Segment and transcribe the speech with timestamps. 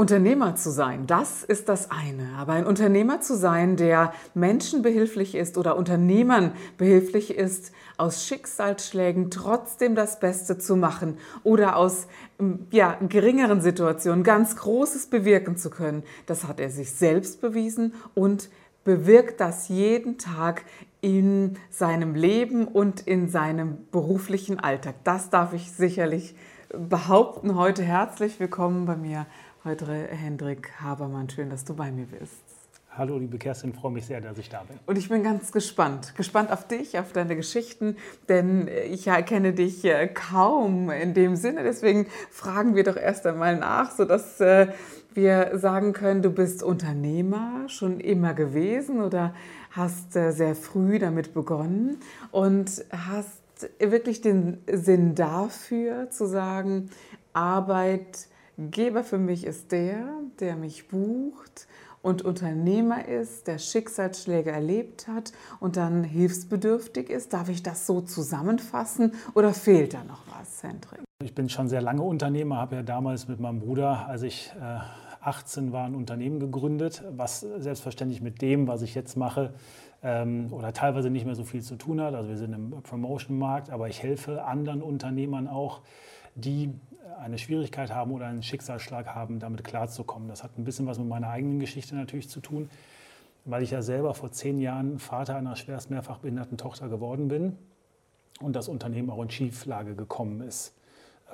[0.00, 2.30] Unternehmer zu sein, das ist das eine.
[2.38, 9.30] Aber ein Unternehmer zu sein, der Menschen behilflich ist oder Unternehmern behilflich ist, aus Schicksalsschlägen
[9.30, 12.06] trotzdem das Beste zu machen oder aus
[12.70, 18.48] ja, geringeren Situationen ganz Großes bewirken zu können, das hat er sich selbst bewiesen und
[18.84, 20.64] bewirkt das jeden Tag
[21.02, 24.94] in seinem Leben und in seinem beruflichen Alltag.
[25.04, 26.34] Das darf ich sicherlich
[26.72, 27.56] behaupten.
[27.56, 29.26] Heute herzlich willkommen bei mir
[29.62, 32.32] Heute Hendrik Habermann, schön, dass du bei mir bist.
[32.92, 34.78] Hallo, liebe Kerstin, freue mich sehr, dass ich da bin.
[34.86, 37.98] Und ich bin ganz gespannt, gespannt auf dich, auf deine Geschichten,
[38.30, 41.62] denn ich kenne dich äh, kaum in dem Sinne.
[41.62, 44.68] Deswegen fragen wir doch erst einmal nach, sodass äh,
[45.12, 49.34] wir sagen können, du bist Unternehmer schon immer gewesen oder
[49.72, 51.98] hast äh, sehr früh damit begonnen
[52.30, 56.88] und hast wirklich den Sinn dafür zu sagen,
[57.34, 58.29] Arbeit
[58.68, 60.06] Geber für mich ist der,
[60.38, 61.66] der mich bucht
[62.02, 67.32] und Unternehmer ist, der Schicksalsschläge erlebt hat und dann hilfsbedürftig ist.
[67.32, 71.00] Darf ich das so zusammenfassen oder fehlt da noch was, Hendrik?
[71.22, 74.78] Ich bin schon sehr lange Unternehmer, habe ja damals mit meinem Bruder, als ich äh,
[75.22, 79.52] 18 war, ein Unternehmen gegründet, was selbstverständlich mit dem, was ich jetzt mache,
[80.02, 82.14] ähm, oder teilweise nicht mehr so viel zu tun hat.
[82.14, 85.82] Also wir sind im Promotion-Markt, aber ich helfe anderen Unternehmern auch,
[86.34, 86.72] die
[87.20, 90.28] eine Schwierigkeit haben oder einen Schicksalsschlag haben, damit klarzukommen.
[90.28, 92.70] Das hat ein bisschen was mit meiner eigenen Geschichte natürlich zu tun,
[93.44, 97.56] weil ich ja selber vor zehn Jahren Vater einer schwerst mehrfach behinderten Tochter geworden bin
[98.40, 100.74] und das Unternehmen auch in Schieflage gekommen ist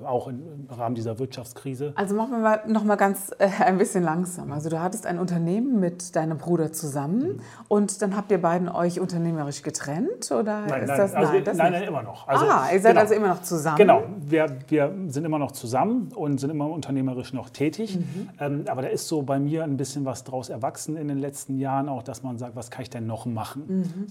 [0.04, 1.92] auch im Rahmen dieser Wirtschaftskrise.
[1.96, 4.52] Also machen wir mal noch mal ganz äh, ein bisschen langsam.
[4.52, 7.40] Also du hattest ein Unternehmen mit deinem Bruder zusammen mhm.
[7.68, 11.44] und dann habt ihr beiden euch unternehmerisch getrennt oder nein, ist nein, das also nein,
[11.44, 12.28] das nein, nein, immer noch.
[12.28, 13.00] Also, ah, ihr seid genau.
[13.00, 13.76] also immer noch zusammen.
[13.76, 17.96] Genau, wir, wir sind immer noch zusammen und sind immer unternehmerisch noch tätig.
[17.96, 18.28] Mhm.
[18.40, 21.58] Ähm, aber da ist so bei mir ein bisschen was draus erwachsen in den letzten
[21.58, 23.64] Jahren auch, dass man sagt, was kann ich denn noch machen?
[23.66, 24.06] Mhm.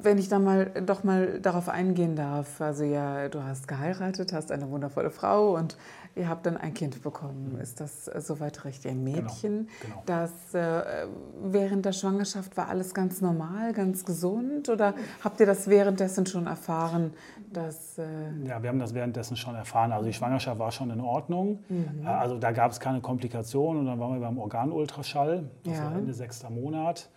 [0.00, 4.52] Wenn ich dann mal doch mal darauf eingehen darf, also ja, du hast geheiratet, hast
[4.52, 5.76] eine wundervolle wundervolle Frau und
[6.14, 7.52] ihr habt dann ein Kind bekommen.
[7.54, 7.60] Mhm.
[7.60, 8.90] Ist das äh, soweit richtig?
[8.90, 10.02] Ein genau, Mädchen, genau, genau.
[10.06, 11.06] das äh,
[11.42, 14.94] während der Schwangerschaft war alles ganz normal, ganz gesund oder
[15.24, 17.12] habt ihr das währenddessen schon erfahren?
[17.52, 18.04] Dass, äh
[18.46, 19.92] ja, wir haben das währenddessen schon erfahren.
[19.92, 21.60] Also die Schwangerschaft war schon in Ordnung.
[21.68, 22.04] Mhm.
[22.04, 25.44] Äh, also da gab es keine Komplikationen und dann waren wir beim Organultraschall.
[25.64, 25.84] Das ja.
[25.84, 27.08] war Ende sechster Monat.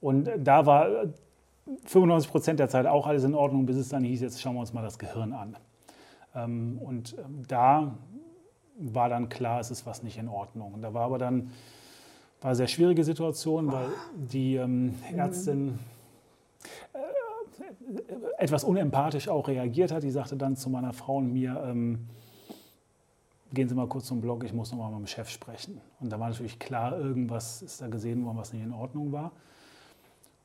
[0.00, 0.88] Und da war
[1.84, 4.60] 95 Prozent der Zeit auch alles in Ordnung, bis es dann hieß, jetzt schauen wir
[4.60, 5.56] uns mal das Gehirn an.
[6.34, 7.94] Ähm, und ähm, da
[8.78, 10.80] war dann klar, es ist was nicht in Ordnung.
[10.80, 11.50] Da war aber dann
[12.40, 15.78] war eine sehr schwierige Situation, weil die ähm, Ärztin
[16.92, 16.98] äh,
[18.38, 20.04] etwas unempathisch auch reagiert hat.
[20.04, 21.74] Die sagte dann zu meiner Frau und mir,
[23.52, 25.80] gehen Sie mal kurz zum Blog, ich muss noch mal mit dem Chef sprechen.
[26.00, 29.32] Und da war natürlich klar, irgendwas ist da gesehen worden, was nicht in Ordnung war.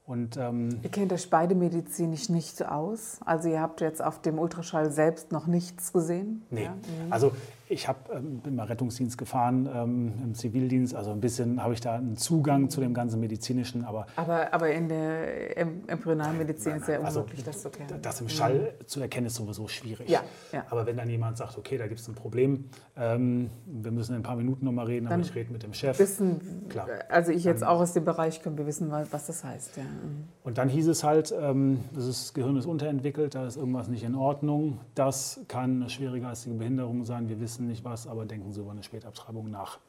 [0.06, 3.20] Und, ähm, ihr kennt euch beide medizinisch nicht aus?
[3.24, 6.44] Also ihr habt jetzt auf dem Ultraschall selbst noch nichts gesehen?
[6.50, 6.72] Nee, ja?
[6.72, 7.12] mhm.
[7.12, 7.32] also
[7.74, 11.82] ich hab, ähm, bin mal Rettungsdienst gefahren ähm, im Zivildienst, also ein bisschen habe ich
[11.82, 14.08] da einen Zugang zu dem ganzen medizinischen, aber...
[14.16, 18.02] Aber, aber in der Embryonalmedizin ist ja also unmöglich, das zu erkennen.
[18.02, 18.88] Das im Schall mhm.
[18.88, 20.10] zu erkennen ist sowieso schwierig.
[20.10, 20.66] Ja, ja.
[20.70, 24.20] Aber wenn dann jemand sagt, okay, da gibt es ein Problem, ähm, wir müssen in
[24.20, 25.98] ein paar Minuten nochmal reden, dann aber ich rede mit dem Chef.
[26.00, 26.88] Wissen, Klar.
[27.10, 29.78] Also ich jetzt auch aus dem Bereich komme, wir wissen, was das heißt.
[29.78, 29.84] Ja.
[29.84, 30.28] Mhm.
[30.44, 34.16] Und dann hieß es halt, ähm, das Gehirn ist unterentwickelt, da ist irgendwas nicht in
[34.16, 34.80] Ordnung.
[34.96, 38.72] Das kann eine schwere geistige Behinderung sein, wir wissen nicht was, aber denken Sie über
[38.72, 39.80] eine Spätabtreibung nach.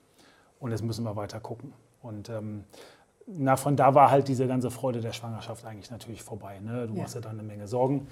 [0.60, 1.72] Und jetzt müssen wir weiter gucken.
[2.02, 2.64] Und ähm,
[3.26, 6.60] na, von da war halt diese ganze Freude der Schwangerschaft eigentlich natürlich vorbei.
[6.60, 6.86] Ne?
[6.86, 7.02] Du ja.
[7.02, 8.06] machst ja dann eine Menge Sorgen.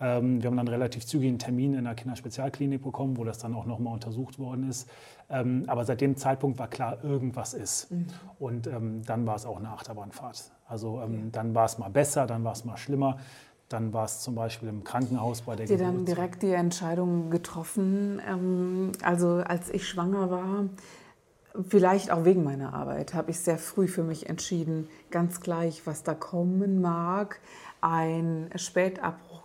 [0.00, 3.54] Ähm, wir haben dann relativ zügig einen Termin in der Kinderspezialklinik bekommen, wo das dann
[3.54, 4.88] auch nochmal untersucht worden ist.
[5.28, 7.90] Ähm, aber seit dem Zeitpunkt war klar, irgendwas ist.
[7.90, 8.06] Mhm.
[8.38, 10.52] Und ähm, dann war es auch eine Achterbahnfahrt.
[10.66, 13.18] Also ähm, dann war es mal besser, dann war es mal schlimmer.
[13.68, 17.30] Dann war es zum Beispiel im Krankenhaus bei der Habt ihr dann direkt die Entscheidung
[17.30, 20.64] getroffen, ähm, also als ich schwanger war,
[21.68, 26.02] vielleicht auch wegen meiner Arbeit, habe ich sehr früh für mich entschieden, ganz gleich, was
[26.02, 27.40] da kommen mag.
[27.80, 29.42] Ein Spätabbruch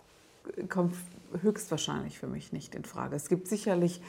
[0.68, 0.94] kommt
[1.42, 3.16] höchstwahrscheinlich für mich nicht in Frage.
[3.16, 4.00] Es gibt sicherlich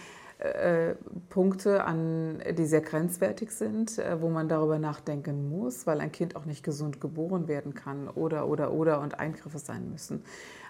[1.29, 6.35] Punkte an, die sehr grenzwertig sind, äh, wo man darüber nachdenken muss, weil ein Kind
[6.35, 10.23] auch nicht gesund geboren werden kann oder, oder, oder und Eingriffe sein müssen.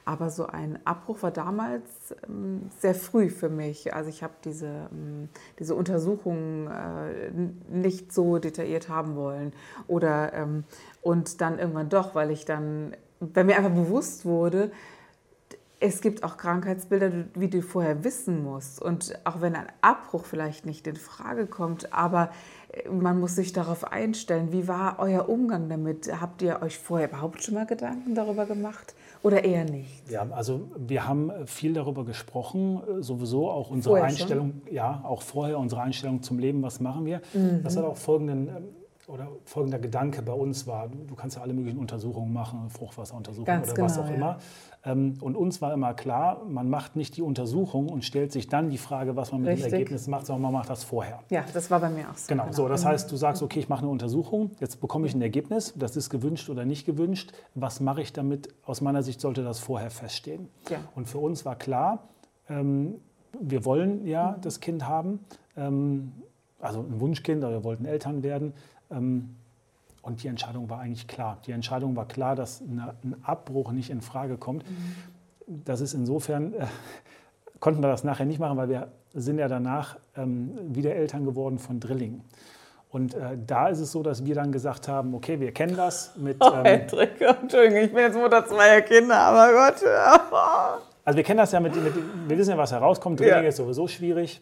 [0.05, 1.83] Aber so ein Abbruch war damals
[2.27, 3.95] ähm, sehr früh für mich.
[3.95, 7.31] Also ich habe diese, ähm, diese Untersuchungen äh,
[7.75, 9.51] nicht so detailliert haben wollen.
[9.87, 10.63] Oder, ähm,
[11.01, 14.71] und dann irgendwann doch, weil ich dann, weil mir einfach bewusst wurde,
[15.79, 18.81] es gibt auch Krankheitsbilder, wie du vorher wissen musst.
[18.81, 22.29] Und auch wenn ein Abbruch vielleicht nicht in Frage kommt, aber
[22.71, 24.51] äh, man muss sich darauf einstellen.
[24.51, 26.09] Wie war euer Umgang damit?
[26.21, 28.95] Habt ihr euch vorher überhaupt schon mal Gedanken darüber gemacht?
[29.21, 30.09] Oder eher nicht?
[30.09, 34.73] Ja, also wir haben viel darüber gesprochen, sowieso auch unsere vorher Einstellung, schon?
[34.73, 37.21] ja, auch vorher unsere Einstellung zum Leben, was machen wir.
[37.33, 37.63] Mhm.
[37.63, 38.63] Das hat auch folgenden ähm,
[39.07, 43.73] oder folgender Gedanke bei uns war, du kannst ja alle möglichen Untersuchungen machen, Fruchtwasseruntersuchungen oder
[43.73, 44.15] genau, was auch ja.
[44.15, 44.37] immer.
[44.85, 48.69] Ähm, und uns war immer klar, man macht nicht die Untersuchung und stellt sich dann
[48.69, 49.65] die Frage, was man mit Richtig.
[49.65, 51.19] dem Ergebnis macht, sondern man macht das vorher.
[51.29, 52.27] Ja, das war bei mir auch so.
[52.27, 52.55] Genau, genau.
[52.55, 52.67] so.
[52.67, 52.89] Das mhm.
[52.89, 56.09] heißt, du sagst, okay, ich mache eine Untersuchung, jetzt bekomme ich ein Ergebnis, das ist
[56.09, 57.33] gewünscht oder nicht gewünscht.
[57.55, 58.49] Was mache ich damit?
[58.63, 60.49] Aus meiner Sicht sollte das vorher feststehen.
[60.69, 60.77] Ja.
[60.95, 62.07] Und für uns war klar,
[62.47, 62.95] ähm,
[63.39, 64.41] wir wollen ja mhm.
[64.41, 65.19] das Kind haben,
[65.57, 66.11] ähm,
[66.59, 68.53] also ein Wunschkind, oder wir wollten Eltern werden.
[70.05, 71.39] Und die Entscheidung war eigentlich klar.
[71.47, 74.63] Die Entscheidung war klar, dass ein Abbruch nicht in Frage kommt.
[74.69, 75.63] Mhm.
[75.65, 76.67] Das ist insofern, äh,
[77.59, 81.57] konnten wir das nachher nicht machen, weil wir sind ja danach ähm, wieder Eltern geworden
[81.57, 82.21] von Drillingen.
[82.91, 86.15] Und äh, da ist es so, dass wir dann gesagt haben, okay, wir kennen das
[86.17, 86.37] mit...
[86.39, 89.83] Oh, ähm, Hendrik, Entschuldigung, ich bin jetzt Mutter zweier Kinder, aber Gott.
[91.03, 91.95] Also wir kennen das ja mit, mit
[92.27, 93.19] wir wissen ja, was herauskommt.
[93.19, 93.49] Drilling ja.
[93.49, 94.39] ist sowieso schwierig.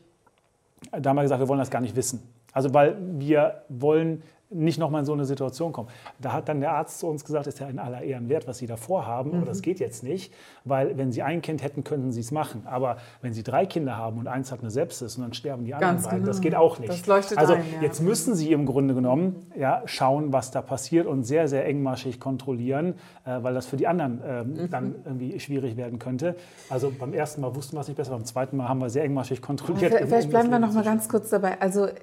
[0.92, 2.22] Da haben wir gesagt, wir wollen das gar nicht wissen.
[2.52, 5.90] Also weil wir wollen nicht nochmal in so eine Situation kommen.
[6.20, 8.58] Da hat dann der Arzt zu uns gesagt, ist ja in aller Ehren wert, was
[8.58, 9.38] Sie da vorhaben, mhm.
[9.38, 10.34] aber das geht jetzt nicht,
[10.64, 12.64] weil wenn Sie ein Kind hätten, könnten Sie es machen.
[12.66, 15.74] Aber wenn Sie drei Kinder haben und eins hat eine Sepsis und dann sterben die
[15.74, 16.28] anderen Ganz beiden, genau.
[16.28, 16.92] das geht auch nicht.
[16.92, 17.82] Das leuchtet also ein, ja.
[17.82, 22.20] jetzt müssen Sie im Grunde genommen ja, schauen, was da passiert und sehr, sehr engmaschig
[22.20, 22.96] kontrollieren,
[23.26, 24.70] äh, weil das für die anderen äh, mhm.
[24.70, 26.36] dann irgendwie schwierig werden könnte.
[26.70, 29.04] Also beim ersten Mal wussten wir es nicht besser, beim zweiten Mal haben wir sehr
[29.04, 29.94] engmaschig kontrolliert.
[29.94, 31.60] Vielleicht, um bleiben wir noch mal ganz kurz dabei.
[31.60, 31.94] Also äh,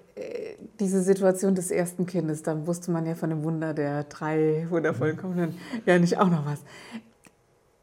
[0.81, 5.19] diese Situation des ersten Kindes, dann wusste man ja von dem Wunder der drei wundervollen
[5.23, 5.55] mhm.
[5.87, 6.61] Ja nicht auch noch was.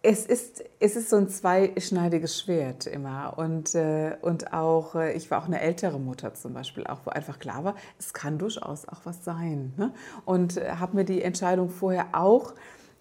[0.04, 3.34] Es ist, es ist so ein zweischneidiges Schwert immer.
[3.38, 7.10] Und, äh, und auch, äh, ich war auch eine ältere Mutter zum Beispiel, auch wo
[7.10, 9.74] einfach klar war, es kann durchaus auch was sein.
[9.76, 9.94] Ne?
[10.24, 12.54] Und äh, habe mir die Entscheidung vorher auch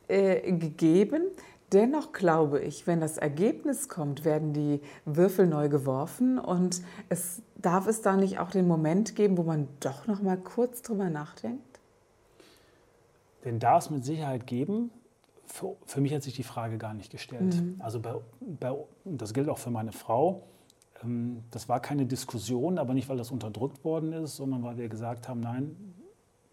[0.08, 1.22] äh, gegeben.
[1.72, 7.88] Dennoch glaube ich, wenn das Ergebnis kommt, werden die Würfel neu geworfen und es darf
[7.88, 11.80] es da nicht auch den Moment geben, wo man doch noch mal kurz drüber nachdenkt?
[13.44, 14.90] Den darf es mit Sicherheit geben.
[15.46, 17.54] Für, für, mich hat sich die Frage gar nicht gestellt.
[17.54, 17.76] Mhm.
[17.78, 20.42] Also bei, bei, das gilt auch für meine Frau.
[21.02, 24.88] Ähm, das war keine Diskussion, aber nicht, weil das unterdrückt worden ist, sondern weil wir
[24.88, 25.76] gesagt haben, nein,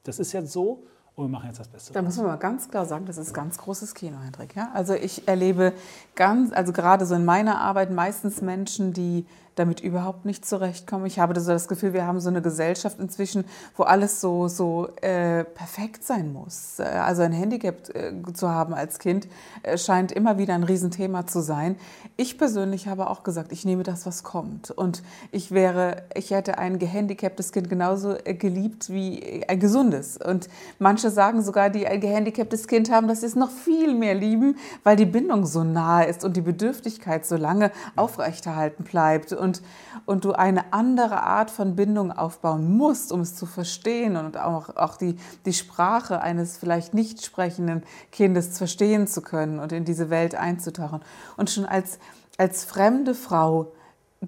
[0.04, 0.84] das ist jetzt so
[1.16, 1.94] und wir machen jetzt das Beste.
[1.94, 4.56] Da muss man mal ganz klar sagen, das ist ganz großes Kino, Hendrik.
[4.56, 4.72] Ja?
[4.74, 5.74] Also ich erlebe
[6.16, 9.26] ganz, also gerade so in meiner Arbeit meistens Menschen, die
[9.56, 11.06] damit überhaupt nicht zurechtkommen.
[11.06, 13.46] Ich habe so das Gefühl, wir haben so eine Gesellschaft inzwischen,
[13.76, 16.80] wo alles so, so äh, perfekt sein muss.
[16.80, 19.28] Äh, also ein Handicap äh, zu haben als Kind
[19.64, 21.76] äh, scheint immer wieder ein Riesenthema zu sein.
[22.18, 24.72] Ich persönlich habe auch gesagt, ich nehme das, was kommt.
[24.72, 30.18] Und ich wäre, ich hätte ein gehandicaptes Kind genauso äh, geliebt wie ein gesundes.
[30.18, 30.50] Und
[30.80, 34.58] manche sagen sogar, die ein gehandicaptes Kind haben, dass sie es noch viel mehr lieben,
[34.84, 39.62] weil die Bindung so nahe ist und die Bedürftigkeit so lange aufrechterhalten bleibt und,
[40.06, 44.76] und du eine andere Art von Bindung aufbauen musst, um es zu verstehen und auch,
[44.76, 50.10] auch die, die Sprache eines vielleicht nicht sprechenden Kindes verstehen zu können und in diese
[50.10, 51.02] Welt einzutauchen.
[51.38, 52.00] Und schon als,
[52.38, 53.74] als fremde Frau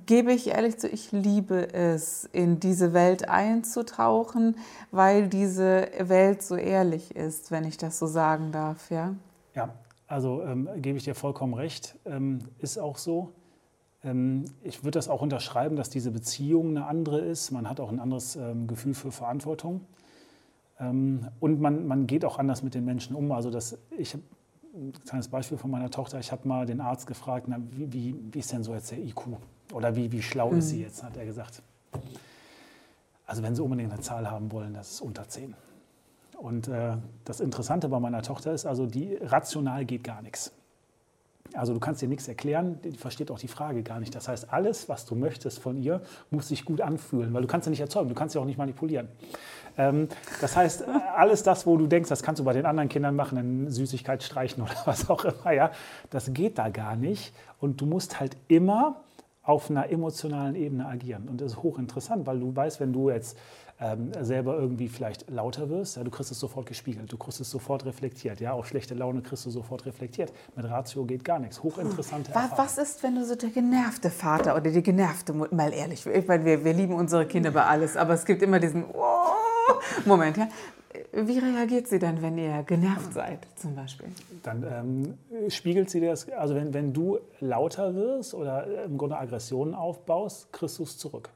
[0.05, 4.57] gebe ich ehrlich zu, ich liebe es, in diese Welt einzutauchen,
[4.91, 8.91] weil diese Welt so ehrlich ist, wenn ich das so sagen darf.
[8.91, 9.15] Ja,
[9.53, 9.73] ja
[10.07, 13.31] also ähm, gebe ich dir vollkommen recht, ähm, ist auch so.
[14.05, 17.51] Ähm, ich würde das auch unterschreiben, dass diese Beziehung eine andere ist.
[17.51, 19.81] Man hat auch ein anderes ähm, Gefühl für Verantwortung.
[20.79, 23.31] Ähm, und man, man geht auch anders mit den Menschen um.
[23.31, 24.23] Also das, ich habe
[24.73, 26.19] ein kleines Beispiel von meiner Tochter.
[26.19, 28.99] Ich habe mal den Arzt gefragt, na, wie, wie, wie, ist denn so jetzt der
[28.99, 29.37] IQ?
[29.73, 30.59] Oder wie, wie schlau mhm.
[30.59, 30.83] ist sie mhm.
[30.83, 31.61] jetzt, hat er gesagt.
[33.25, 35.55] Also wenn Sie unbedingt eine Zahl haben wollen, das ist unter 10.
[36.37, 40.51] Und äh, das Interessante bei meiner Tochter ist, also die rational geht gar nichts.
[41.57, 44.13] Also du kannst dir nichts erklären, die versteht auch die Frage gar nicht.
[44.15, 47.65] Das heißt, alles, was du möchtest von ihr, muss sich gut anfühlen, weil du kannst
[47.65, 49.07] sie nicht erzeugen, du kannst sie auch nicht manipulieren.
[49.77, 50.07] Ähm,
[50.41, 50.85] das heißt,
[51.15, 54.23] alles das, wo du denkst, das kannst du bei den anderen Kindern machen, eine Süßigkeit
[54.23, 55.71] streichen oder was auch immer, ja,
[56.09, 57.33] das geht da gar nicht.
[57.59, 59.01] Und du musst halt immer
[59.45, 61.27] auf einer emotionalen Ebene agieren.
[61.29, 63.37] Und das ist hochinteressant, weil du weißt, wenn du jetzt
[63.79, 67.49] ähm, selber irgendwie vielleicht lauter wirst, ja, du kriegst es sofort gespiegelt, du kriegst es
[67.49, 68.39] sofort reflektiert.
[68.39, 70.31] Ja, auch schlechte Laune kriegst du sofort reflektiert.
[70.55, 71.61] Mit Ratio geht gar nichts.
[71.61, 75.73] Hochinteressante was, was ist, wenn du so der genervte Vater oder die genervte Mutter, mal
[75.73, 78.85] ehrlich, ich meine, wir, wir lieben unsere Kinder bei alles, aber es gibt immer diesen
[78.93, 79.73] oh,
[80.05, 80.47] Moment, ja.
[81.11, 84.07] Wie reagiert sie dann, wenn ihr genervt seid, zum Beispiel?
[84.43, 89.73] Dann ähm, spiegelt sie das, also wenn, wenn du lauter wirst oder im Grunde Aggressionen
[89.73, 91.29] aufbaust, kriegst du es zurück.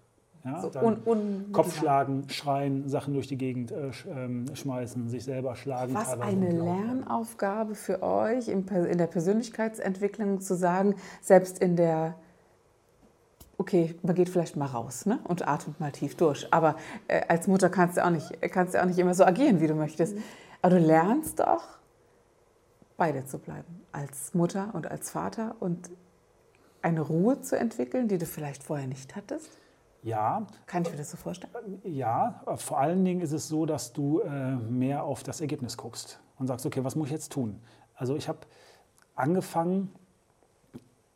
[0.45, 5.55] Ja, so un, un Kopfschlagen, schreien, Sachen durch die Gegend äh, ähm, schmeißen, sich selber
[5.55, 5.93] schlagen.
[5.93, 12.15] Was eine Lernaufgabe für euch in der Persönlichkeitsentwicklung zu sagen, selbst in der
[13.59, 15.19] okay, man geht vielleicht mal raus ne?
[15.25, 16.47] und atmet mal tief durch.
[16.51, 16.75] Aber
[17.07, 19.67] äh, als Mutter kannst du, auch nicht, kannst du auch nicht immer so agieren, wie
[19.67, 20.15] du möchtest.
[20.15, 20.23] Mhm.
[20.61, 21.63] Aber du lernst doch,
[22.97, 23.81] beide zu bleiben.
[23.91, 25.89] Als Mutter und als Vater und
[26.81, 29.49] eine Ruhe zu entwickeln, die du vielleicht vorher nicht hattest.
[30.03, 30.47] Ja.
[30.65, 31.81] Kann ich mir das so vorstellen?
[31.83, 36.19] Ja, vor allen Dingen ist es so, dass du äh, mehr auf das Ergebnis guckst
[36.37, 37.59] und sagst, okay, was muss ich jetzt tun?
[37.95, 38.39] Also ich habe
[39.15, 39.91] angefangen,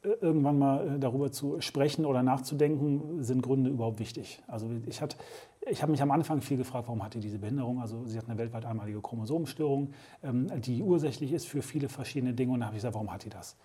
[0.03, 4.41] irgendwann mal äh, darüber zu sprechen oder nachzudenken, sind Gründe überhaupt wichtig.
[4.47, 5.17] Also ich, hat,
[5.61, 7.79] ich habe mich am Anfang viel gefragt, warum hat die diese Behinderung?
[7.81, 12.51] Also sie hat eine weltweit einmalige Chromosomenstörung, ähm, die ursächlich ist für viele verschiedene Dinge.
[12.53, 13.55] Und dann habe ich gesagt, warum hat die das?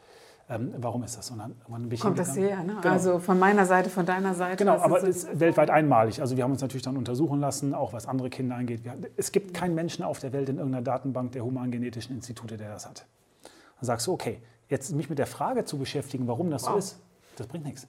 [0.51, 1.31] Ähm, warum ist das?
[1.31, 2.63] Und dann, dann Kommt das her?
[2.63, 2.77] Ne?
[2.81, 2.93] Genau.
[2.93, 4.57] Also von meiner Seite, von deiner Seite?
[4.57, 6.23] Genau, aber es ist weltweit einmalig.
[6.23, 8.81] Also wir haben uns natürlich dann untersuchen lassen, auch was andere Kinder angeht.
[9.17, 12.89] Es gibt keinen Menschen auf der Welt in irgendeiner Datenbank der Humangenetischen Institute, der das
[12.89, 13.07] hat.
[13.43, 16.73] Dann sagst du, okay, jetzt mich mit der Frage zu beschäftigen, warum das wow.
[16.73, 17.01] so ist,
[17.37, 17.87] das bringt nichts.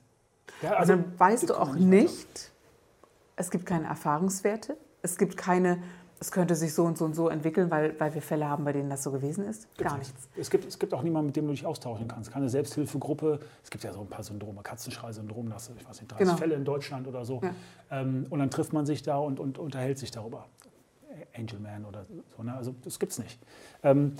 [0.61, 2.51] Ja, also, also weißt du auch nicht, nicht
[3.37, 5.81] es gibt keine Erfahrungswerte, es gibt keine,
[6.19, 8.73] es könnte sich so und so und so entwickeln, weil, weil wir Fälle haben, bei
[8.73, 9.67] denen das so gewesen ist.
[9.77, 10.27] Gar nichts.
[10.35, 12.31] Es gibt, es gibt auch niemanden, mit dem du dich austauschen kannst.
[12.31, 13.39] Keine Selbsthilfegruppe.
[13.63, 16.37] Es gibt ja so ein paar Syndrome, Katzenschrei-Syndrom, das ich weiß nicht, 30 genau.
[16.37, 17.41] Fälle in Deutschland oder so.
[17.41, 17.53] Ja.
[17.91, 20.45] Ähm, und dann trifft man sich da und, und unterhält sich darüber.
[21.35, 22.43] Angelman oder so.
[22.43, 22.53] Ne?
[22.53, 23.39] Also das gibt es nicht.
[23.83, 24.13] Ähm,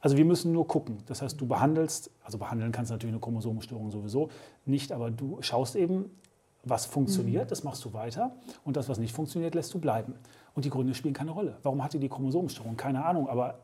[0.00, 0.98] also wir müssen nur gucken.
[1.06, 4.28] Das heißt, du behandelst, also behandeln kannst du natürlich eine Chromosomenstörung sowieso
[4.66, 6.10] nicht, aber du schaust eben,
[6.64, 7.48] was funktioniert, mhm.
[7.48, 8.32] das machst du weiter
[8.64, 10.14] und das, was nicht funktioniert, lässt du bleiben.
[10.54, 11.56] Und die Gründe spielen keine Rolle.
[11.62, 12.76] Warum hatte die Chromosomenstörung?
[12.76, 13.58] Keine Ahnung, aber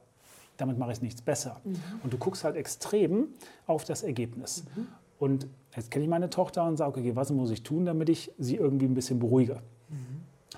[0.56, 1.60] damit mache ich nichts besser.
[1.64, 1.76] Mhm.
[2.02, 3.28] Und du guckst halt extrem
[3.66, 4.64] auf das Ergebnis.
[4.74, 4.86] Mhm.
[5.18, 8.32] Und jetzt kenne ich meine Tochter und sage, okay, was muss ich tun, damit ich
[8.38, 9.60] sie irgendwie ein bisschen beruhige?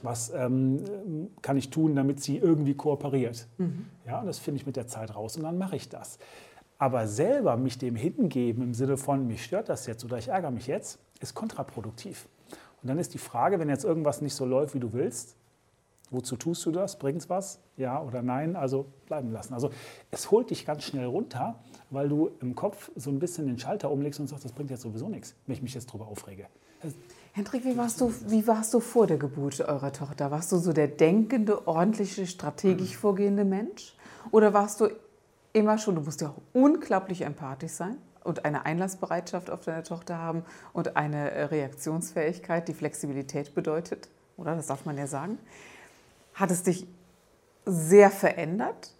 [0.02, 0.82] was ähm,
[1.40, 3.46] kann ich tun, damit sie irgendwie kooperiert.
[3.58, 3.86] Mhm.
[4.06, 6.18] Ja, das finde ich mit der Zeit raus und dann mache ich das.
[6.82, 10.50] Aber selber mich dem hingeben im Sinne von, mich stört das jetzt oder ich ärgere
[10.50, 12.26] mich jetzt, ist kontraproduktiv.
[12.82, 15.36] Und dann ist die Frage, wenn jetzt irgendwas nicht so läuft, wie du willst,
[16.10, 16.98] wozu tust du das?
[16.98, 17.60] Bringt es was?
[17.76, 18.56] Ja oder nein?
[18.56, 19.54] Also bleiben lassen.
[19.54, 19.70] Also
[20.10, 21.60] es holt dich ganz schnell runter,
[21.90, 24.82] weil du im Kopf so ein bisschen den Schalter umlegst und sagst, das bringt jetzt
[24.82, 26.48] sowieso nichts, wenn ich mich jetzt darüber aufrege.
[27.30, 30.32] Hendrik, wie warst, du, wie warst du vor der Geburt eurer Tochter?
[30.32, 33.94] Warst du so der denkende, ordentliche, strategisch vorgehende Mensch?
[34.32, 34.88] Oder warst du
[35.52, 40.44] immer schon, du musst ja unglaublich empathisch sein und eine Einlassbereitschaft auf deine Tochter haben
[40.72, 44.56] und eine äh, Reaktionsfähigkeit, die Flexibilität bedeutet, oder?
[44.56, 45.38] Das darf man ja sagen.
[46.34, 46.86] Hat es dich
[47.66, 48.94] sehr verändert?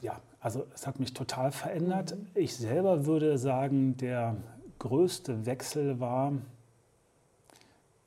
[0.00, 2.16] Ja, also es hat mich total verändert.
[2.16, 2.26] Mhm.
[2.34, 4.36] Ich selber würde sagen, der
[4.78, 6.32] größte Wechsel war,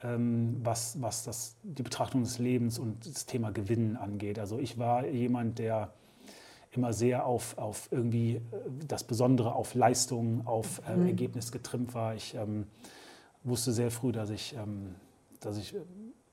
[0.01, 4.39] ähm, was, was das, die Betrachtung des Lebens und das Thema Gewinnen angeht.
[4.39, 5.91] Also ich war jemand, der
[6.71, 8.41] immer sehr auf, auf irgendwie äh,
[8.87, 11.07] das Besondere, auf Leistung, auf äh, mhm.
[11.07, 12.15] Ergebnis getrimmt war.
[12.15, 12.67] Ich ähm,
[13.43, 14.95] wusste sehr früh, dass ich, ähm,
[15.39, 15.79] dass ich äh,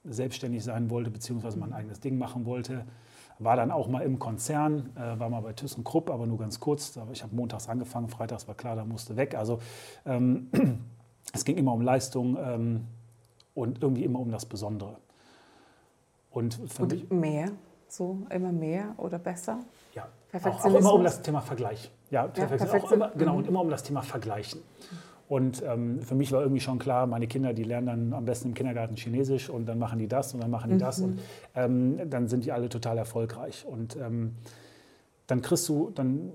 [0.05, 2.85] selbstständig sein wollte, beziehungsweise mein eigenes Ding machen wollte.
[3.39, 6.99] War dann auch mal im Konzern, äh, war mal bei ThyssenKrupp, aber nur ganz kurz.
[7.13, 9.35] Ich habe montags angefangen, freitags war klar, da musste weg.
[9.35, 9.59] Also
[10.05, 10.49] ähm,
[11.33, 12.37] es ging immer um Leistung.
[12.41, 12.85] Ähm,
[13.57, 14.99] und irgendwie immer um das Besondere.
[16.31, 17.51] Und, und mehr,
[17.97, 19.61] so immer mehr oder besser?
[19.95, 21.91] Ja, auch, auch, immer um das Thema Vergleich.
[22.11, 22.49] Ja, ja
[22.83, 23.39] auch immer, genau, mhm.
[23.39, 24.61] und immer um das Thema Vergleichen.
[25.29, 28.49] Und ähm, für mich war irgendwie schon klar, meine Kinder, die lernen dann am besten
[28.49, 30.81] im Kindergarten Chinesisch und dann machen die das und dann machen die mhm.
[30.81, 31.19] das und
[31.57, 33.67] ähm, dann sind die alle total erfolgreich.
[33.67, 34.37] Und ähm,
[35.27, 36.31] dann kriegst du, dann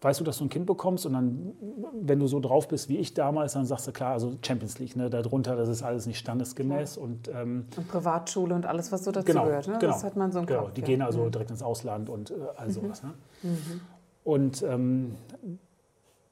[0.00, 1.52] weißt du, dass du ein Kind bekommst und dann,
[1.92, 4.96] wenn du so drauf bist wie ich damals, dann sagst du klar, also Champions League,
[4.96, 6.96] ne, darunter, das ist alles nicht standesgemäß.
[6.96, 9.68] Und, ähm, und Privatschule und alles, was so dazu genau, gehört.
[9.68, 9.78] Ne?
[9.78, 10.86] Genau, das hat man so im genau, Kopf, Die ja.
[10.86, 11.30] gehen also mhm.
[11.30, 12.72] direkt ins Ausland und äh, all mhm.
[12.72, 13.02] sowas.
[13.02, 13.12] Ne?
[13.42, 13.80] Mhm.
[14.24, 15.16] Und ähm,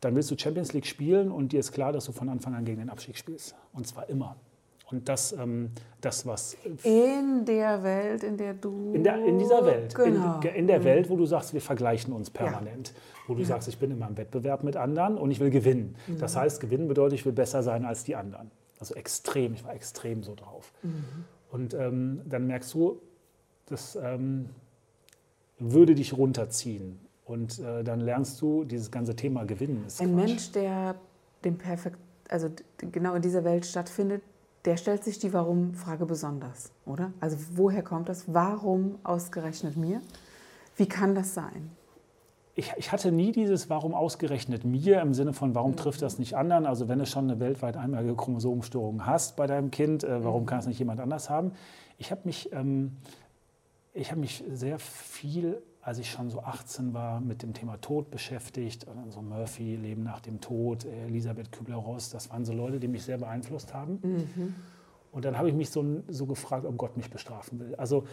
[0.01, 2.65] dann willst du Champions League spielen und dir ist klar, dass du von Anfang an
[2.65, 3.55] gegen den Abstieg spielst.
[3.73, 4.37] Und zwar immer.
[4.90, 6.57] Und das, ähm, das was.
[6.83, 8.95] In der Welt, in der du.
[8.95, 9.95] In, der, in dieser Welt.
[9.95, 10.40] Genau.
[10.40, 10.85] In, in der mhm.
[10.85, 12.88] Welt, wo du sagst, wir vergleichen uns permanent.
[12.88, 12.95] Ja.
[13.26, 13.47] Wo du ja.
[13.47, 15.97] sagst, ich bin immer im Wettbewerb mit anderen und ich will gewinnen.
[16.07, 16.18] Mhm.
[16.18, 18.50] Das heißt, gewinnen bedeutet, ich will besser sein als die anderen.
[18.80, 20.73] Also extrem, ich war extrem so drauf.
[20.83, 21.04] Mhm.
[21.50, 23.00] Und ähm, dann merkst du,
[23.66, 24.49] das ähm,
[25.59, 26.99] würde dich runterziehen.
[27.26, 29.85] Und äh, dann lernst du dieses ganze Thema Gewinnen.
[29.99, 30.26] Ein Quatsch.
[30.26, 30.95] Mensch, der
[31.45, 34.23] dem Perfekt, also genau in dieser Welt stattfindet,
[34.65, 37.12] der stellt sich die Warum-Frage besonders, oder?
[37.21, 38.25] Also woher kommt das?
[38.33, 40.00] Warum ausgerechnet mir?
[40.77, 41.71] Wie kann das sein?
[42.55, 46.35] Ich, ich, hatte nie dieses Warum ausgerechnet mir im Sinne von, warum trifft das nicht
[46.37, 46.67] anderen?
[46.67, 50.59] Also wenn du schon eine weltweit einmalige Chromosomenstörung hast bei deinem Kind, äh, warum kann
[50.59, 51.53] es nicht jemand anders haben?
[51.99, 52.97] Ich habe mich, ähm,
[53.97, 58.87] hab mich sehr viel als ich schon so 18 war, mit dem Thema Tod beschäftigt.
[59.04, 63.16] Also Murphy, Leben nach dem Tod, Elisabeth Kübler-Ross, das waren so Leute, die mich sehr
[63.16, 63.99] beeinflusst haben.
[64.02, 64.54] Mhm.
[65.12, 67.75] Und dann habe ich mich so, so gefragt, ob Gott mich bestrafen will.
[67.76, 68.04] Also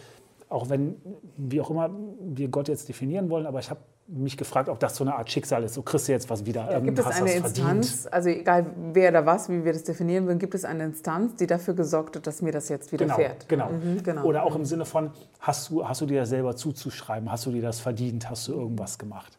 [0.48, 0.96] auch wenn,
[1.36, 1.90] wie auch immer
[2.20, 5.30] wir Gott jetzt definieren wollen, aber ich habe mich gefragt, ob das so eine Art
[5.30, 5.74] Schicksal ist.
[5.74, 6.70] So kriegst du jetzt was wieder.
[6.70, 8.12] Ja, gibt ähm, es eine Instanz, verdient.
[8.12, 11.46] also egal wer da was, wie wir das definieren würden, gibt es eine Instanz, die
[11.46, 13.48] dafür gesorgt hat, dass mir das jetzt widerfährt?
[13.48, 13.84] Genau, genau.
[13.84, 14.24] Mhm, genau.
[14.24, 15.10] Oder auch im Sinne von,
[15.40, 17.30] hast du, hast du dir das selber zuzuschreiben?
[17.30, 18.30] Hast du dir das verdient?
[18.30, 19.38] Hast du irgendwas gemacht?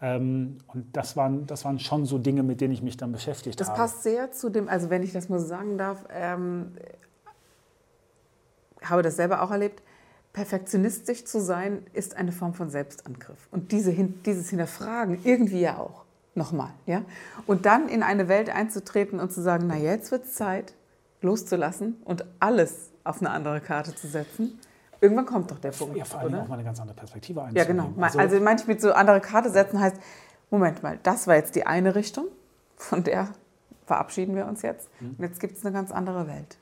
[0.00, 3.60] Ähm, und das waren, das waren schon so Dinge, mit denen ich mich dann beschäftigt
[3.60, 3.78] das habe.
[3.78, 6.72] Das passt sehr zu dem, also wenn ich das mal so sagen darf, ähm,
[8.82, 9.82] habe das selber auch erlebt,
[10.32, 13.48] perfektionistisch zu sein, ist eine Form von Selbstangriff.
[13.50, 16.04] Und diese, dieses Hinterfragen irgendwie ja auch.
[16.34, 16.70] Nochmal.
[16.86, 17.02] Ja?
[17.46, 20.74] Und dann in eine Welt einzutreten und zu sagen, na jetzt wird es Zeit,
[21.22, 24.58] loszulassen und alles auf eine andere Karte zu setzen.
[25.00, 25.96] Irgendwann kommt doch der Punkt.
[25.96, 27.78] Ja, vor allem auch mal eine ganz andere Perspektive einzunehmen.
[27.78, 28.02] Ja, genau.
[28.02, 29.96] Also, also manchmal so andere Karte setzen heißt,
[30.50, 32.26] Moment mal, das war jetzt die eine Richtung,
[32.76, 33.28] von der
[33.86, 34.88] verabschieden wir uns jetzt.
[35.00, 35.16] Mhm.
[35.18, 36.59] Und jetzt gibt es eine ganz andere Welt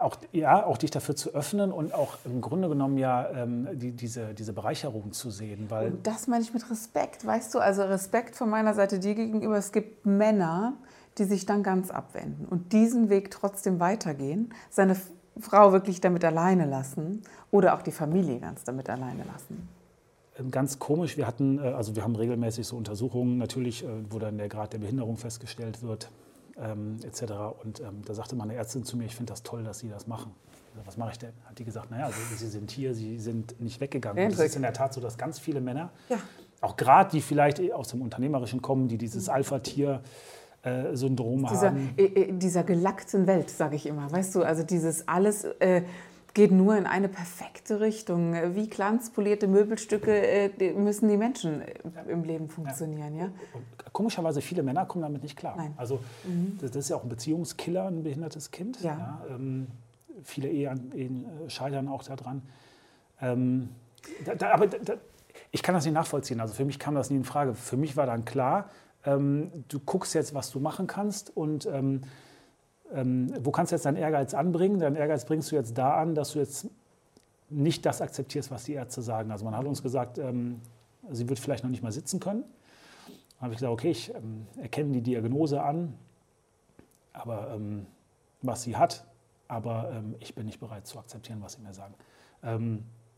[0.00, 3.92] auch, ja, auch dich dafür zu öffnen und auch im Grunde genommen ja ähm, die,
[3.92, 5.66] diese, diese Bereicherung zu sehen.
[5.68, 7.58] Weil und das meine ich mit Respekt, weißt du?
[7.58, 9.56] Also Respekt von meiner Seite dir gegenüber.
[9.56, 10.74] Es gibt Männer,
[11.18, 14.96] die sich dann ganz abwenden und diesen Weg trotzdem weitergehen, seine
[15.38, 19.68] Frau wirklich damit alleine lassen oder auch die Familie ganz damit alleine lassen.
[20.38, 24.18] Ähm, ganz komisch, wir hatten, äh, also wir haben regelmäßig so Untersuchungen, natürlich, äh, wo
[24.18, 26.10] dann der Grad der Behinderung festgestellt wird
[26.60, 27.32] ähm, etc.
[27.62, 30.06] Und ähm, da sagte meine Ärztin zu mir, ich finde das toll, dass Sie das
[30.06, 30.32] machen.
[30.74, 31.32] Sag, was mache ich denn?
[31.44, 34.24] Hat die gesagt, naja, also, Sie sind hier, Sie sind nicht weggegangen.
[34.24, 36.18] Und es ist in der Tat so, dass ganz viele Männer, ja.
[36.60, 39.34] auch gerade die vielleicht aus dem Unternehmerischen kommen, die dieses mhm.
[39.34, 40.02] Alpha-Tier
[40.62, 41.94] äh, Syndrom dieser, haben.
[41.96, 44.10] Äh, äh, dieser gelackten Welt, sage ich immer.
[44.12, 45.82] Weißt du, also dieses alles äh,
[46.34, 48.34] geht nur in eine perfekte Richtung.
[48.54, 51.74] Wie glanzpolierte Möbelstücke äh, müssen die Menschen äh,
[52.08, 53.16] im Leben funktionieren.
[53.16, 53.24] Ja.
[53.52, 55.54] Und komischerweise, viele Männer kommen damit nicht klar.
[55.56, 55.74] Nein.
[55.76, 56.58] Also mhm.
[56.60, 58.80] das, ist ja auch ein Beziehungskiller, ein behindertes Kind.
[58.82, 59.20] Ja.
[59.28, 59.66] ja ähm,
[60.22, 62.42] viele Ehen, Ehen, äh, scheitern auch daran.
[63.20, 63.70] Ähm,
[64.24, 64.94] da, da, aber da,
[65.50, 66.40] ich kann das nicht nachvollziehen.
[66.40, 67.54] Also für mich kam das nie in Frage.
[67.54, 68.70] Für mich war dann klar,
[69.04, 71.66] ähm, du guckst jetzt, was du machen kannst und
[72.94, 74.78] ähm, ähm, wo kannst du jetzt deinen Ehrgeiz anbringen?
[74.78, 76.68] Deinen Ehrgeiz bringst du jetzt da an, dass du jetzt
[77.48, 79.30] nicht das akzeptierst, was die Ärzte sagen.
[79.30, 80.60] Also man hat uns gesagt, ähm,
[81.10, 82.44] sie wird vielleicht noch nicht mal sitzen können.
[83.06, 85.94] Dann habe ich gesagt, okay, ich ähm, erkenne die Diagnose an,
[87.12, 87.86] aber ähm,
[88.42, 89.04] was sie hat,
[89.48, 91.94] aber ähm, ich bin nicht bereit zu akzeptieren, was sie mir sagen.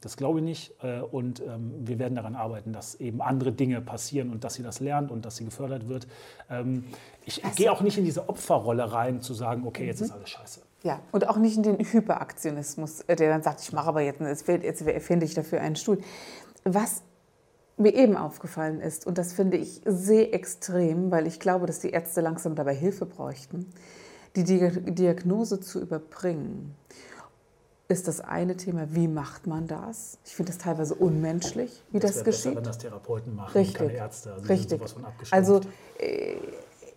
[0.03, 0.75] Das glaube ich nicht.
[0.83, 4.63] Äh, und ähm, wir werden daran arbeiten, dass eben andere Dinge passieren und dass sie
[4.63, 6.07] das lernt und dass sie gefördert wird.
[6.51, 6.85] Ähm,
[7.25, 10.07] ich also, gehe auch nicht in diese Opferrolle rein, zu sagen, okay, jetzt mhm.
[10.07, 10.61] ist alles scheiße.
[10.83, 14.21] Ja, und auch nicht in den Hyperaktionismus, äh, der dann sagt, ich mache aber jetzt,
[14.49, 15.99] jetzt finde ich dafür einen Stuhl.
[16.65, 17.03] Was
[17.77, 21.91] mir eben aufgefallen ist, und das finde ich sehr extrem, weil ich glaube, dass die
[21.91, 23.67] Ärzte langsam dabei Hilfe bräuchten,
[24.35, 26.75] die Diagnose zu überbringen
[27.93, 30.19] ist das eine Thema, wie macht man das?
[30.25, 32.45] Ich finde das teilweise unmenschlich, wie das, das geschieht.
[32.45, 33.77] Besser, wenn das Therapeuten machen, Richtig.
[33.77, 34.33] keine Ärzte.
[34.33, 34.81] Also Richtig.
[35.31, 35.61] Also
[35.99, 36.37] äh,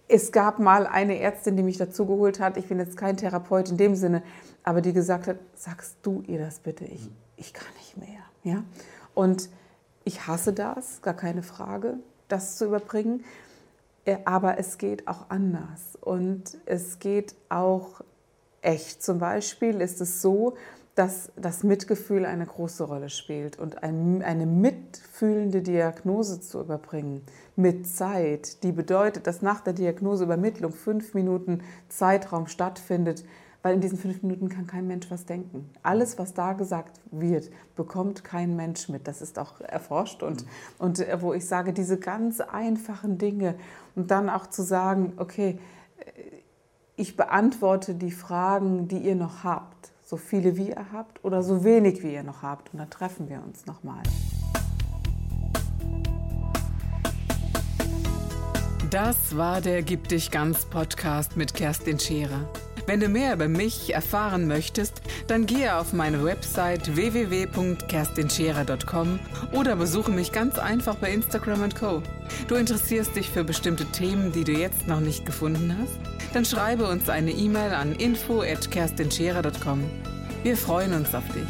[0.08, 2.58] es gab mal eine Ärztin, die mich dazugeholt hat.
[2.58, 4.24] Ich bin jetzt kein Therapeut in dem Sinne,
[4.64, 6.86] aber die gesagt hat, sagst du ihr das bitte?
[6.86, 8.22] Ich, ich kann nicht mehr.
[8.44, 8.64] Ja?
[9.14, 9.50] Und
[10.04, 11.96] ich hasse das, gar keine Frage,
[12.28, 13.24] das zu überbringen.
[14.06, 15.98] Äh, aber es geht auch anders.
[16.00, 18.02] Und es geht auch
[18.62, 19.04] echt.
[19.04, 20.56] Zum Beispiel ist es so,
[20.96, 27.22] dass das Mitgefühl eine große Rolle spielt und eine mitfühlende Diagnose zu überbringen
[27.58, 33.26] mit Zeit, die bedeutet, dass nach der Diagnoseübermittlung fünf Minuten Zeitraum stattfindet,
[33.62, 35.70] weil in diesen fünf Minuten kann kein Mensch was denken.
[35.84, 39.08] Alles, was da gesagt wird, bekommt kein Mensch mit.
[39.08, 40.50] Das ist auch erforscht und, mhm.
[40.80, 43.56] und äh, wo ich sage, diese ganz einfachen Dinge
[43.96, 45.60] und dann auch zu sagen, okay,
[46.96, 49.92] ich beantworte die Fragen, die ihr noch habt.
[50.08, 52.72] So viele wie ihr habt oder so wenig wie ihr noch habt.
[52.72, 54.04] Und dann treffen wir uns nochmal.
[58.92, 62.48] Das war der Gib dich ganz Podcast mit Kerstin Scherer.
[62.86, 69.20] Wenn du mehr über mich erfahren möchtest, dann gehe auf meine Website www.kerstinscherer.com
[69.54, 72.04] oder besuche mich ganz einfach bei Instagram Co.
[72.48, 76.15] Du interessierst dich für bestimmte Themen, die du jetzt noch nicht gefunden hast?
[76.36, 79.86] Dann schreibe uns eine E-Mail an info@kerstinscherer.com.
[80.44, 81.48] Wir freuen uns auf dich.